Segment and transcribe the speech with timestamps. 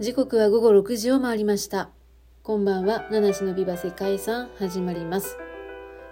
[0.00, 1.90] 時刻は午後6時を回りました。
[2.42, 5.36] こんばんは、七種のビバ世界遺産始まります。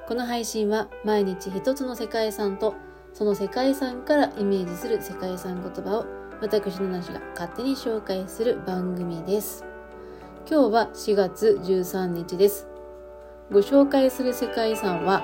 [0.07, 2.75] この配信は毎日一つの世界遺産と
[3.15, 6.07] その世界遺産からイメージする世界遺産言葉を
[6.43, 9.65] 私七種が勝手に紹介する番組です。
[10.47, 12.69] 今日は4月13日です。
[13.51, 15.23] ご紹介する世界遺産は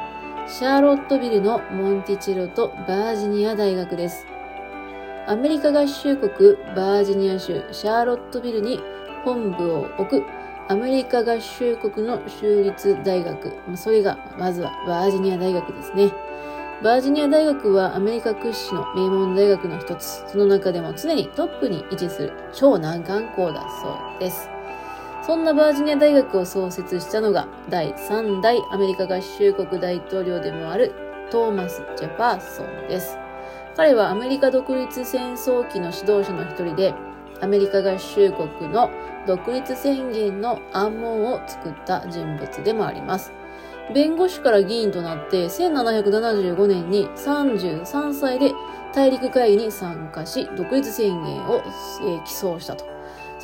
[0.48, 4.24] シャーロットビルのモンティチロとバージニア大学です。
[5.26, 8.78] アメリカ合衆国バージニア州シャーロットビルに
[9.24, 10.22] 本部を置く
[10.68, 13.52] アメリカ合衆国の州立大学。
[13.74, 16.12] それが、まずはバージニア大学ですね。
[16.82, 20.24] バージニア大学はアメリカ屈指の名門大学の一つ。
[20.26, 24.50] その中でも常にトップに位置する超難関校だそうです。
[25.26, 30.92] そんなバージニア大学を創設したのが第3代アメリカ合衆国大統領でもある
[31.30, 33.23] トーマス・ジェファーソンです。
[33.76, 36.94] 彼はアメリカ独立戦争期の指導者の一人で、
[37.40, 38.90] アメリカ合衆国の
[39.26, 43.32] 独立宣言の暗門を作った人物でもあります。
[43.92, 48.52] 弁護士から議員となって1775年に33歳で
[48.94, 51.62] 大陸会議に参加し、独立宣言を、
[52.02, 52.93] えー、起草したと。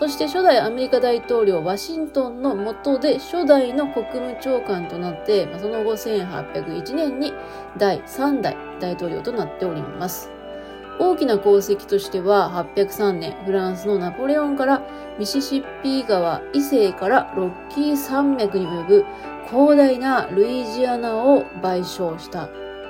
[0.01, 7.35] そして初代アメリカ大統領ワシントンの下で初代の国務長官となって、その後1801年に
[7.77, 10.31] 第3代大統領となっております。
[10.99, 14.81] 大きな功績としては803年フランスのナポレオンから
[15.19, 19.05] ミシシッピー川以西からロッキー山脈に及ぶ
[19.51, 22.49] 広大なルイジアナを買収した、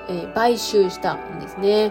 [0.08, 1.90] えー、買収したんですね。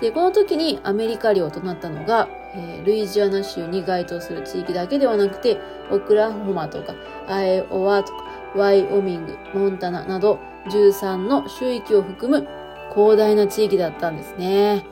[0.00, 5.58] で、この時にアメリカ領となったのが、えー、ルイジアナ州に該当する地域だけではなくて、
[5.90, 6.94] オクラホマとか、
[7.28, 12.46] アイオワとか、ワイオミング、モンタナなど13の州域を含む
[12.92, 14.84] 広大な地域だったんですね。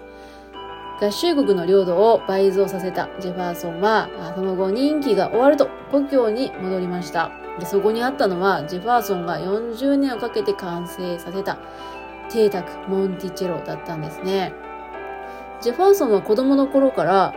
[1.01, 7.31] 合衆国の領土を倍増させたジェファーソンは、その後任期が終わると故郷に戻りました。
[7.59, 11.59] でそこにあったのは、ジェファーソンが40年をかけて完成させた
[12.31, 14.53] 邸宅モンティチェロだったんですね。
[15.61, 17.35] ジェファーソンは子供の頃から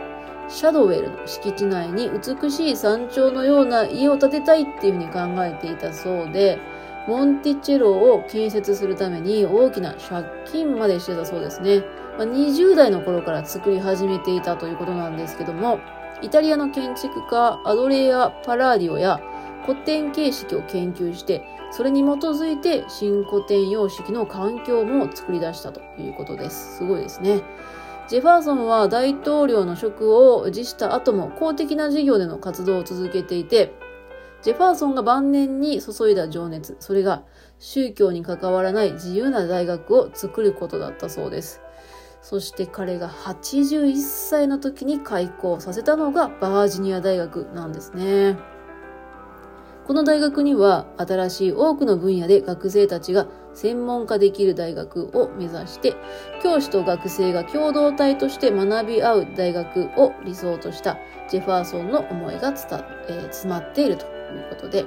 [0.48, 6.58] シャドウェルの敷地内に美しい山頂のような家を建てたいっていうふうに考えていたそうで、
[7.06, 11.82] モンティチェロを建設するために大きな借金までしてたそうですね。
[12.16, 15.80] まあ、20代の頃から作り始めていたということなんですけども、
[16.22, 19.20] イタリアの建築家アドレア・パラーディオや
[19.66, 26.76] 古典形式を研究して、それに基づいて新古典様式の環境も作り出したということです。
[26.78, 27.42] すごいですね。
[28.06, 33.72] ジェファーソンは大統領の職を辞した後も公的な事業での活動を続けていて、
[34.42, 37.22] ジェファーソンが晩年に注いだ情熱、それが
[37.58, 41.62] 宗教に関わらない自由な大学を作ることだったそうです。
[42.20, 48.36] そして彼が81歳の時に開校させたのがバージニア大学なんですね。
[49.86, 55.94] この大学には新しい多くの分野で学生たちが専門化できる大学を目指して、
[56.42, 60.96] 教師と学生が共同体として学び合う大学を理想とした
[61.28, 64.86] ジェファーソンの思いが伝、えー、詰まっているということで、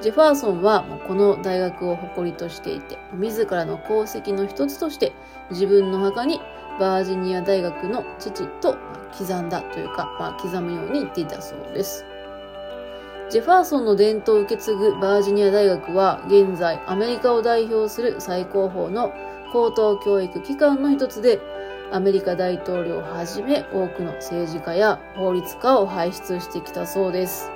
[0.00, 5.12] ジェファーソンはこの大学を誇りとしていて、自らの功績の一つとして
[5.50, 6.40] 自分の墓に
[6.80, 8.78] バージニア大学の父と
[9.16, 12.04] 刻んだというか、まあ、刻むように言っていたそうです。
[13.28, 19.12] ジェファーソンの伝統を受け継ぐバージニア大学は現在アメリカを代表する最高峰の
[19.52, 21.40] 高等教育機関の一つで
[21.92, 27.50] アメリカ大統領をはじめ多くの政治家や法律家を輩出してきたそうです。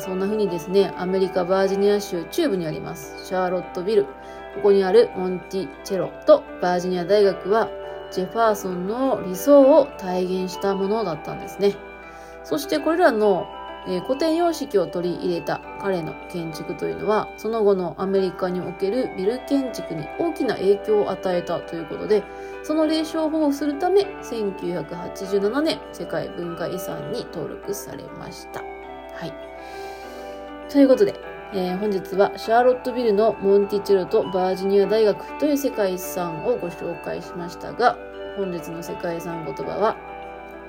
[0.00, 4.04] そんな風にですね、アメリカバージニア州中部にあります、シャーロットビル。
[4.04, 4.10] こ
[4.64, 7.68] こにあるモンティチェロとバージニア大学は、
[8.10, 11.76] ジェファーソンの理想を体現したものだったんですね。
[12.42, 13.46] そしてこれらの、
[13.86, 22.22] えー、古典様式を取り入れた彼の建築というのは、その後のアメリカにおけるビル建築に大きな影響を与えたということで、
[22.62, 28.60] その霊障を保護するため、1987年世界文化遺産に登録されました。
[28.60, 29.34] はい。
[30.70, 31.14] ということで、
[31.52, 37.98] えー、本日はシャーロットビルのモンティチェロとバージニア大学という世界遺産をご紹介しましたが、
[38.36, 39.96] 本日の世界遺産言葉は、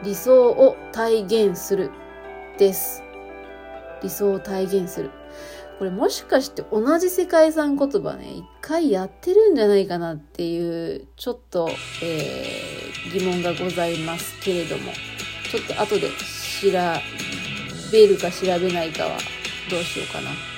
[0.04, 1.92] 理想を体現する
[2.58, 3.05] です。
[4.02, 5.12] 理想を体現する。
[5.78, 11.70] これもしかして同じ世界遺産言葉ね、一回やってるんじゃないかなっていう、ちょっと、
[12.02, 14.94] えー、疑問がございますけれども、
[15.52, 16.72] ちょっと後で調
[17.92, 19.18] べるか調べないかは
[19.70, 20.55] どうしようかな。